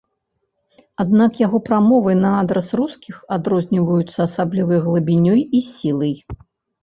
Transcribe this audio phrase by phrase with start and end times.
[1.03, 6.15] Аднак яго прамовы на адрас рускіх адрозніваюцца асаблівай глыбінёй і сілай.